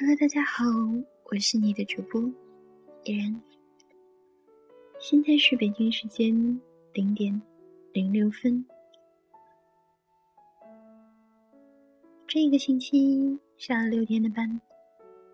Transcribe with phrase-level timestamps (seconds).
[0.00, 0.64] Hello，大家好，
[1.24, 2.22] 我是你的主播
[3.04, 3.38] 依然。
[4.98, 6.58] 现在是北京时间
[6.94, 7.38] 零点
[7.92, 8.64] 零六分。
[12.26, 14.58] 这个星期上了六天的班，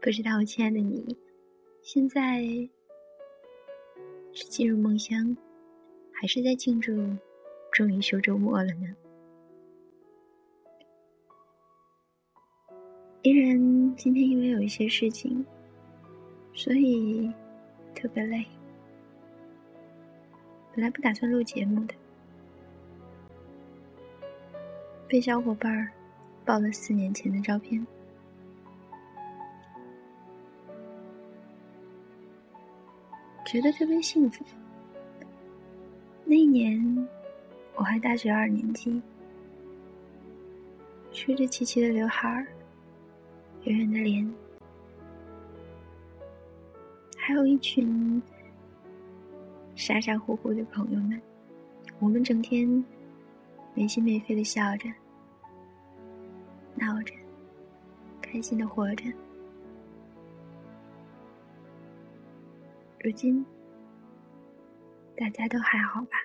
[0.00, 1.16] 不知道我亲爱的你，
[1.82, 2.40] 现在
[4.32, 5.36] 是进入梦乡，
[6.12, 6.92] 还是在庆祝
[7.72, 8.94] 终于休周末了呢？
[13.22, 13.56] 依然
[13.94, 15.46] 今天因为有一些事情，
[16.52, 17.32] 所以
[17.94, 18.44] 特别累。
[20.74, 21.94] 本来不打算录节目的，
[25.06, 25.88] 被小伙伴儿
[26.44, 27.86] 爆了四年前的照片，
[33.46, 34.44] 觉得特别幸福。
[36.24, 37.08] 那一年
[37.76, 39.00] 我还大学二年级，
[41.12, 42.44] 梳着齐齐的刘海儿。
[43.64, 44.34] 圆圆的脸，
[47.16, 48.20] 还有一群
[49.76, 51.20] 傻傻乎乎的朋友们，
[52.00, 52.84] 我们整天
[53.74, 54.88] 没心没肺的笑着、
[56.74, 57.14] 闹着，
[58.20, 59.04] 开心的活着。
[62.98, 63.44] 如今，
[65.16, 66.18] 大家都还好吧？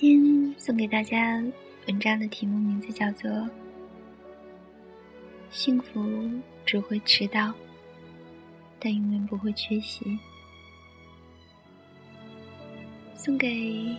[0.00, 1.44] 今天送给大家
[1.86, 3.30] 文章的题目名字叫做
[5.50, 6.02] 《幸福
[6.64, 7.52] 只会迟到，
[8.78, 10.02] 但永远不会缺席》，
[13.14, 13.94] 送给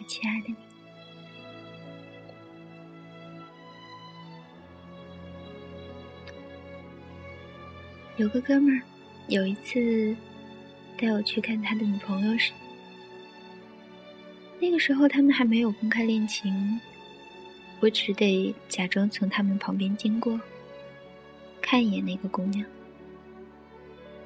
[0.00, 0.56] 我亲爱的你。
[8.16, 8.82] 有个哥们儿，
[9.28, 10.16] 有一次
[10.98, 12.52] 带我去看他的女朋友时。
[14.66, 16.80] 那个时候，他们还没有公开恋情，
[17.78, 20.40] 我只得假装从他们旁边经过，
[21.62, 22.66] 看一眼那个姑娘。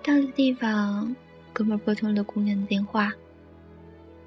[0.02, 1.14] 到了地方，
[1.52, 3.12] 哥们拨通了姑娘的电话，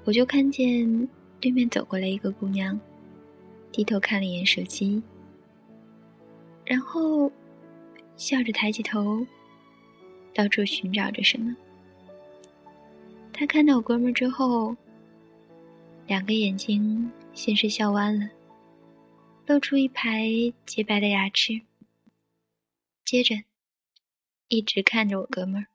[0.04, 1.08] 我就看见
[1.40, 2.78] 对面走过来一个姑娘，
[3.72, 5.02] 低头看了一眼手机，
[6.64, 7.28] 然后
[8.16, 9.26] 笑着抬起头，
[10.32, 11.56] 到处寻找着什么。
[13.32, 14.76] 他看到我哥们之后。
[16.06, 18.28] 两个眼睛先是笑弯了，
[19.46, 20.28] 露出一排
[20.66, 21.62] 洁白的牙齿，
[23.06, 23.34] 接着
[24.48, 25.66] 一直看着我哥们儿，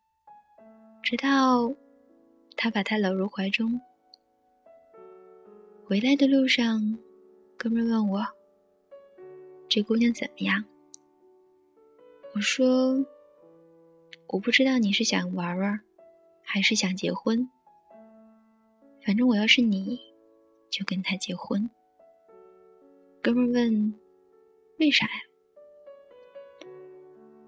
[1.01, 1.73] 直到
[2.55, 3.81] 他把他搂入怀中。
[5.83, 6.99] 回来的路上，
[7.57, 8.23] 哥们儿问我
[9.67, 10.63] ：“这姑娘怎么样？”
[12.35, 13.03] 我说
[14.29, 15.81] ：“我不知道你是想玩玩，
[16.43, 17.49] 还是想结婚。
[19.03, 19.99] 反正我要是你。”
[20.69, 21.69] 就跟他结婚。
[23.21, 23.93] 哥们问
[24.79, 25.11] ：“为啥呀？”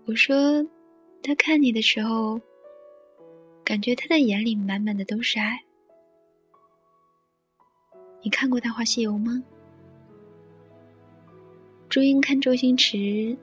[0.06, 0.66] 我说
[1.24, 2.42] ：“他看你的时候，
[3.64, 5.64] 感觉他的眼里满满的都是爱。
[8.22, 9.44] 你看过《大话西游》吗？
[11.88, 13.38] 朱茵看周星驰，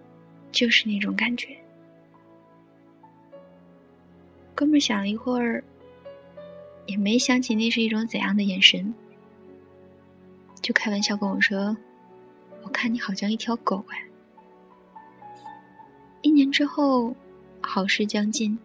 [0.53, 1.57] 就是那种感觉。”
[4.55, 5.63] 哥们想了一会儿，
[6.87, 8.93] 也没想起那是一种怎样的眼神。
[10.69, 11.75] 就开玩笑跟我说
[12.63, 14.05] ：“我看你好像一条狗哎。”
[16.21, 17.17] 一年之后，
[17.63, 18.59] 好事将近。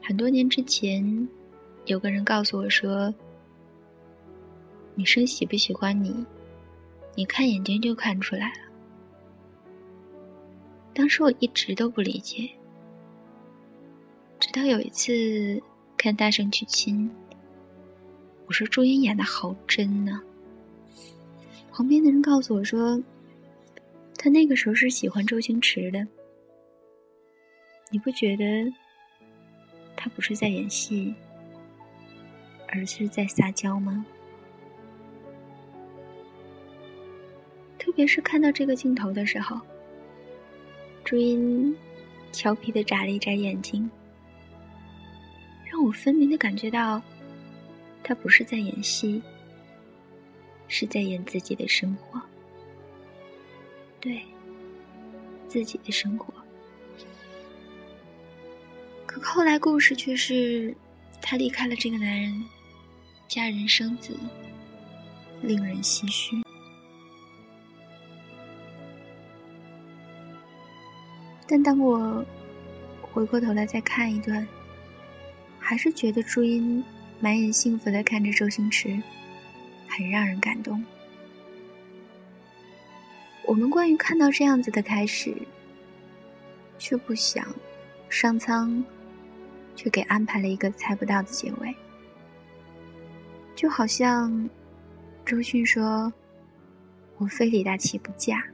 [0.00, 1.28] 很多年之前，
[1.86, 3.12] 有个人告诉我说
[4.94, 6.24] ：“女生喜不喜欢你，
[7.16, 8.58] 你看眼睛就看出来了。”
[10.94, 12.48] 当时我一直都不理解，
[14.38, 15.60] 直到有一次
[15.96, 17.10] 看《大圣娶亲》。
[18.48, 20.20] 我说朱茵演的好真呢。
[21.70, 22.98] 旁边的人告诉我说，
[24.16, 26.04] 他那个时候是喜欢周星驰的。
[27.90, 28.44] 你不觉得
[29.94, 31.14] 他不是在演戏，
[32.68, 34.04] 而是在撒娇吗？
[37.78, 39.60] 特别是看到这个镜头的时候，
[41.04, 41.76] 朱茵
[42.32, 43.88] 调皮的眨了一眨眼睛，
[45.70, 47.02] 让我分明的感觉到。
[48.08, 49.20] 他不是在演戏，
[50.66, 52.18] 是在演自己的生活。
[54.00, 54.22] 对，
[55.46, 56.32] 自己的生活。
[59.04, 60.74] 可后来故事却是，
[61.20, 62.42] 她离开了这个男人，
[63.28, 64.16] 嫁人生子，
[65.42, 66.34] 令人唏嘘。
[71.46, 72.24] 但当我
[73.02, 74.48] 回过头来再看一段，
[75.58, 76.82] 还是觉得朱茵
[77.20, 79.00] 满眼幸福的看着周星驰，
[79.88, 80.84] 很让人感动。
[83.44, 85.34] 我们关于看到这样子的开始，
[86.78, 87.44] 却不想
[88.08, 88.84] 上苍，
[89.74, 91.74] 却给安排了一个猜不到的结尾。
[93.56, 94.48] 就好像
[95.24, 96.12] 周迅说
[97.18, 98.44] ：“我非李大齐不嫁。”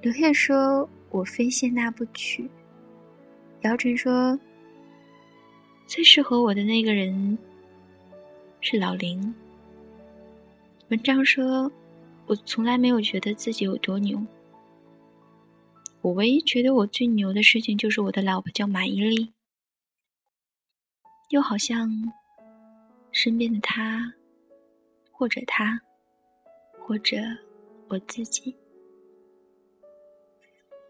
[0.00, 2.48] 刘烨说：“我非谢娜不娶。”
[3.62, 4.38] 姚晨说
[5.86, 7.36] ：“最适合我的那个人
[8.66, 9.34] 是老林。”
[10.90, 11.70] 文章说。
[12.28, 14.20] 我从来没有觉得自己有多牛。
[16.00, 19.28] 我唯一觉得我最牛的事情，就是我的老婆叫马伊琍。
[21.28, 21.88] 又好像
[23.12, 24.12] 身边的他，
[25.12, 25.80] 或者他，
[26.80, 27.16] 或者
[27.86, 28.56] 我自己。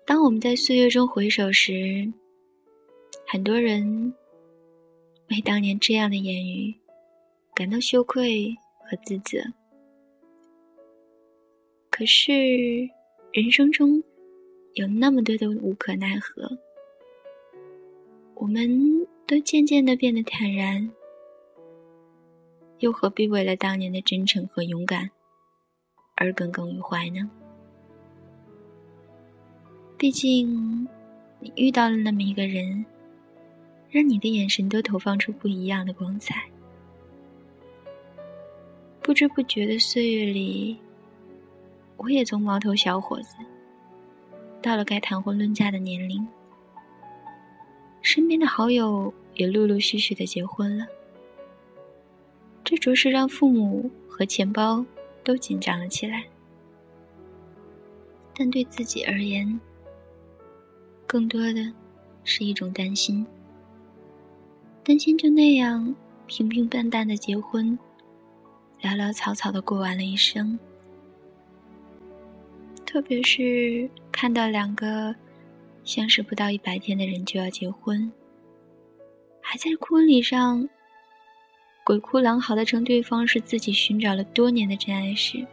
[0.07, 2.11] 当我们在岁月中回首时，
[3.27, 4.15] 很多人
[5.29, 6.75] 为当年这样的言语
[7.57, 8.55] 感到羞愧
[8.85, 9.39] 和自责。
[11.89, 12.31] 可是，
[13.33, 14.03] 人生中
[14.75, 16.59] 有那么多的无可奈何，
[18.35, 18.69] 我们
[19.27, 20.91] 都渐渐的变得坦然，
[22.81, 25.11] 又何必为了当年的真诚和勇敢
[26.15, 27.31] 而耿耿于怀呢？
[29.97, 30.87] 毕竟，
[31.41, 32.85] 你遇到了那么一个人，
[33.89, 36.51] 让你的眼神都投放出不一样的光彩。
[39.07, 40.77] 不知不觉的岁月里。
[41.97, 43.37] 我也从毛头小伙子，
[44.61, 46.27] 到了该谈婚论嫁的年龄，
[48.03, 50.85] 身边的好友也陆陆续续的结婚了，
[52.65, 54.85] 这着实让父母和钱包
[55.23, 56.25] 都紧张了起来。
[58.35, 59.61] 但对自己而言，
[61.07, 61.73] 更多的
[62.25, 63.25] 是一种担心，
[64.83, 65.95] 担心就那样
[66.27, 67.79] 平平淡淡的结婚，
[68.87, 70.57] 潦潦草草的过完了一生。
[72.85, 75.13] 特别是看到两个
[75.83, 78.13] 相识不到一百天的人就要结婚，
[79.41, 80.69] 还在婚礼上
[81.83, 85.45] 鬼哭狼嚎的称对方是自己寻找了多年的真爱时，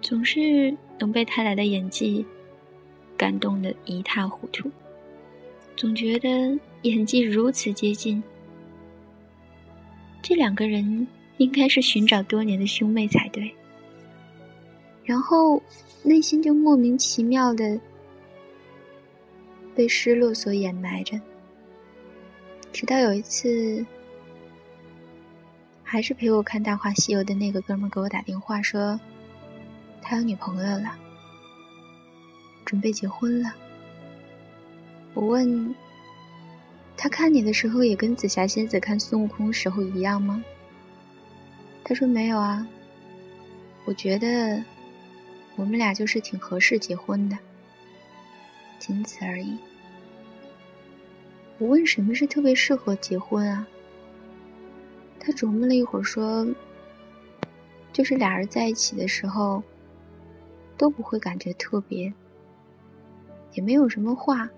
[0.00, 2.24] 总是能被他俩的演技
[3.16, 4.70] 感动的一塌糊涂，
[5.76, 8.22] 总觉得演技如此接近，
[10.22, 11.06] 这两个人
[11.38, 13.52] 应该是寻找多年的兄妹才对。
[15.04, 15.60] 然后，
[16.02, 17.80] 内心就莫名其妙的
[19.74, 21.20] 被失落所掩埋着。
[22.72, 23.84] 直到有一次，
[25.82, 29.00] 还是陪我看《大话西游》的那个哥们给我打电话说，
[30.00, 30.96] 他有女朋友了，
[32.64, 33.52] 准备结婚了。
[35.14, 35.74] 我问
[37.02, 40.44] 他看你的时候也跟紫霞仙子看孙悟空时候一样吗？
[41.82, 42.68] 他说没有啊。
[43.86, 44.62] 我觉得。
[45.56, 47.36] 我们俩就是挺合适结婚的，
[48.78, 49.58] 仅此而已。
[51.58, 53.66] 我问什么是特别适合结婚啊？
[55.18, 56.46] 他琢磨了一会儿说
[57.92, 59.62] ：“就是俩人在一起的时候，
[60.78, 62.10] 都不会感觉特别，
[63.52, 64.48] 也没有什么话，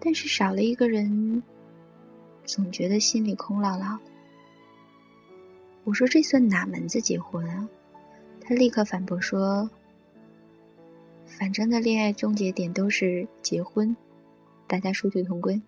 [0.00, 1.42] 但是少了一个人，
[2.44, 4.00] 总觉得心里空落落的。”
[5.84, 7.68] 我说：“这算哪门子结婚啊？”
[8.42, 9.70] 他立刻反驳说。
[11.26, 13.96] 反正的恋爱终结点都是结婚，
[14.66, 15.62] 大家殊途同归。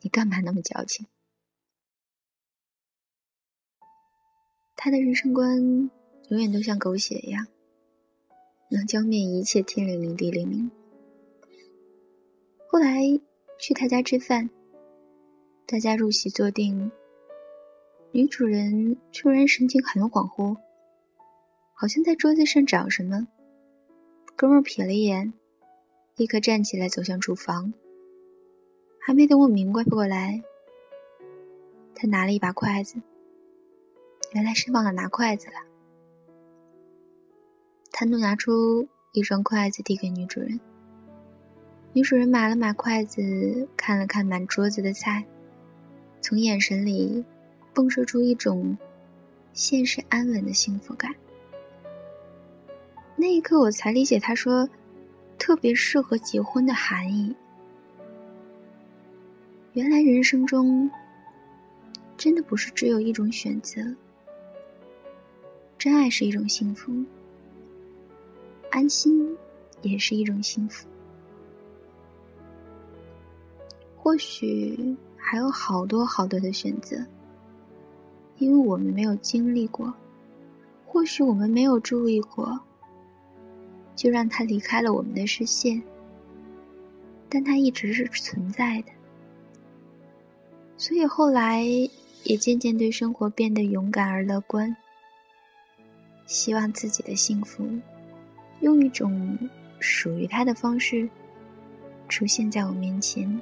[0.00, 1.06] 你干嘛那么矫情？
[4.74, 5.90] 他的人生观
[6.30, 7.46] 永远都像狗血一样，
[8.70, 10.70] 能浇灭一切天灵灵地灵灵。
[12.68, 13.02] 后来
[13.60, 14.48] 去他家吃饭，
[15.70, 16.90] 大家入席坐定，
[18.10, 20.56] 女主人突然神情很恍惚，
[21.74, 23.28] 好像在桌子上找什么。
[24.34, 25.34] 哥们瞥了一眼，
[26.16, 27.74] 立刻站起来走向厨房。
[28.98, 30.42] 还没等我明白过来，
[31.94, 33.02] 他拿了一把筷子，
[34.32, 35.56] 原来是忘了拿筷子了。
[37.92, 40.58] 他怒拿出一双筷子递给女主人。
[41.92, 45.26] 女主人买了买筷子，看了看满桌子的菜，
[46.20, 47.24] 从眼神里
[47.74, 48.76] 迸射出一种
[49.52, 51.14] 现实安稳的幸福感。
[53.16, 54.68] 那一刻，我才理解他说
[55.38, 57.34] “特别适合结婚”的含义。
[59.72, 60.90] 原来人生中
[62.16, 63.82] 真的不是只有一种选择。
[65.78, 66.92] 真爱是一种幸福，
[68.70, 69.36] 安心
[69.82, 70.88] 也是一种幸福。
[73.96, 74.96] 或许
[75.30, 76.96] 还有好多好多的选择，
[78.38, 79.92] 因为我们没有经历过，
[80.86, 82.58] 或许我们没有注意过，
[83.94, 85.82] 就让它离开了我们的视线。
[87.28, 88.92] 但它一直是存在的，
[90.78, 91.62] 所以后来
[92.24, 94.74] 也渐渐对生活变得勇敢而乐观。
[96.24, 97.68] 希望自己的幸福，
[98.60, 99.38] 用一种
[99.78, 101.06] 属于他的方式
[102.08, 103.38] 出现在我面前。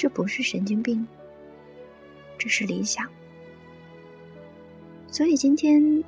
[0.00, 1.06] 这不是神经病，
[2.38, 3.06] 这是理想。
[5.08, 6.02] 所以今天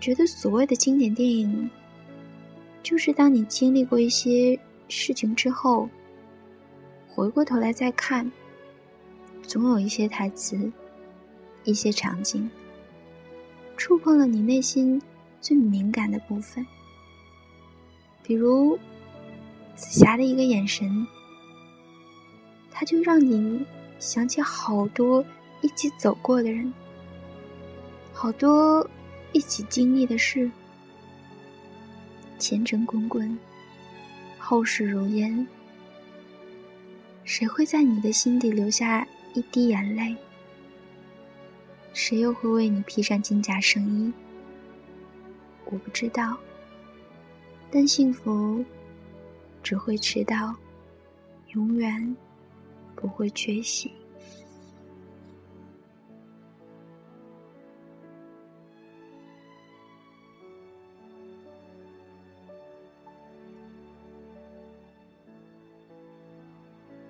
[0.00, 1.70] 觉得所谓的经典电影，
[2.82, 5.88] 就是当你经历过一些事情之后，
[7.06, 8.28] 回过头来再看，
[9.44, 10.72] 总有一些台词，
[11.62, 12.50] 一些场景。
[13.76, 15.00] 触碰了你内心
[15.40, 16.66] 最敏感的部分，
[18.24, 18.76] 比如
[19.76, 21.06] 紫霞的一个眼神，
[22.78, 23.66] 他就让你
[23.98, 25.24] 想起好多
[25.62, 26.72] 一起走过的人，
[28.12, 28.88] 好多
[29.32, 30.48] 一起经历的事。
[32.38, 33.36] 前尘滚滚，
[34.38, 35.44] 后事如烟，
[37.24, 39.04] 谁会在你的心底留下
[39.34, 40.14] 一滴眼泪？
[41.92, 44.12] 谁又会为你披上金甲圣衣？
[45.64, 46.38] 我不知道，
[47.72, 48.64] 但幸福
[49.64, 50.54] 只会迟到，
[51.54, 52.16] 永远
[53.00, 53.92] 不会缺席。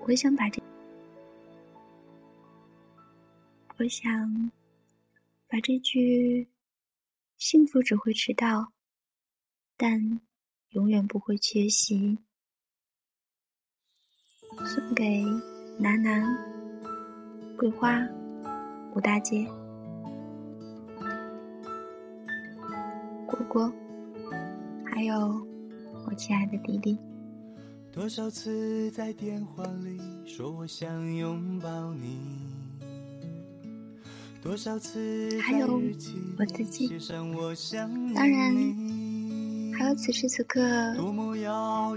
[0.00, 0.62] 我想把这，
[3.78, 4.50] 我想。
[5.50, 6.46] 把这句
[7.38, 8.70] “幸福只会迟到，
[9.78, 10.20] 但
[10.72, 12.18] 永远不会缺席”
[14.66, 15.24] 送给
[15.80, 16.36] 楠楠、
[17.56, 18.04] 桂花、
[18.96, 19.46] 吴大姐、
[23.24, 23.72] 果果，
[24.84, 25.40] 还有
[26.04, 26.98] 我亲爱的弟弟。
[27.92, 32.18] 多少次在电话里说我想拥抱你。
[34.42, 35.80] 多少次还有
[36.38, 36.88] 我自己，
[38.16, 38.52] 当然
[39.78, 40.60] 还有此时此刻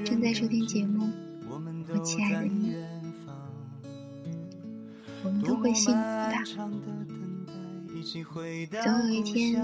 [0.06, 1.10] 正在收听节目，
[1.50, 2.76] 我亲爱的你，
[5.62, 6.00] 会幸福
[8.72, 8.82] 的。
[8.82, 9.63] 总有一天，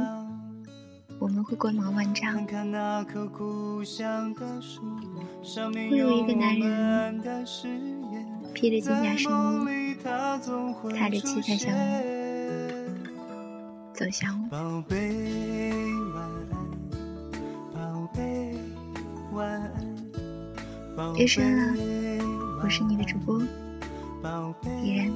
[1.17, 2.35] 我们会光芒万丈。
[2.35, 2.45] 会
[5.97, 7.19] 有一个男人
[8.53, 10.77] 披着金甲圣衣，踏着
[11.19, 11.79] 七彩祥云。
[13.93, 14.47] 走向我。
[14.49, 15.15] 宝贝
[16.13, 16.57] 晚安，
[17.73, 18.53] 宝贝
[19.33, 19.73] 晚安。
[21.15, 21.73] 夜深了，
[22.63, 23.41] 我是你的主播
[24.83, 25.11] 依然，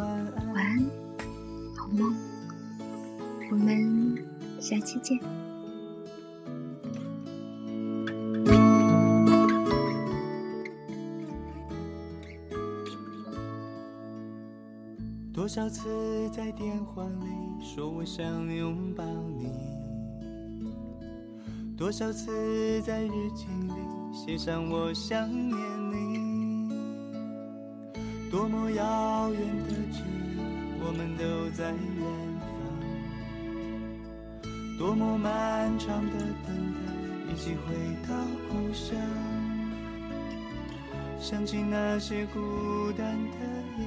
[0.00, 0.08] 晚
[0.54, 0.78] 安，
[1.76, 2.14] 好梦，
[3.50, 4.16] 我们
[4.58, 5.18] 下期见。
[15.32, 17.26] 多少次在电话里。
[17.62, 19.46] 说我想拥抱你，
[21.76, 23.74] 多少次在日记里
[24.12, 25.56] 写上我想念
[25.92, 26.70] 你，
[28.30, 29.74] 多么遥远的，
[30.90, 31.76] 我们都在远
[34.42, 36.80] 方，多么漫长的等待，
[37.32, 37.72] 一起回
[38.08, 38.14] 到
[38.48, 38.98] 故乡，
[41.20, 43.36] 想起那些孤单的
[43.78, 43.86] 夜，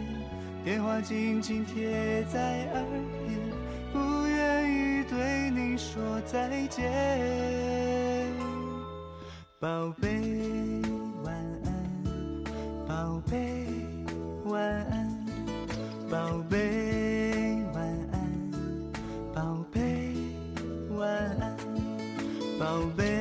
[0.63, 2.81] 电话紧紧贴在耳
[3.27, 3.37] 边。
[3.91, 6.89] 不愿意对你说再见，
[9.59, 10.07] 宝贝
[11.25, 11.67] 晚安，
[12.87, 13.67] 宝贝
[14.45, 15.25] 晚安，
[16.09, 16.72] 宝贝。
[22.63, 23.12] 宝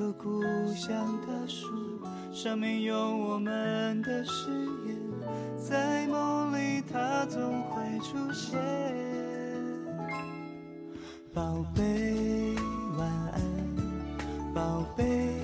[0.00, 0.42] 棵故
[0.72, 1.68] 乡的树，
[2.32, 4.50] 上面有我们的誓
[4.86, 4.96] 言，
[5.58, 8.58] 在梦里它总会出现。
[11.34, 12.56] 宝贝，
[12.96, 13.42] 晚安，
[14.54, 15.36] 宝贝，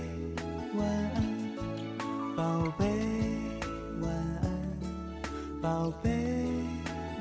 [0.74, 1.20] 晚安，
[2.34, 2.86] 宝贝，
[4.00, 4.10] 晚
[4.40, 4.48] 安，
[5.60, 6.08] 宝贝，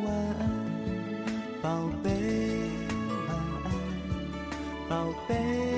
[0.06, 0.42] 晚安，
[1.62, 2.10] 宝贝，
[3.28, 3.68] 晚安，
[4.88, 5.75] 宝贝。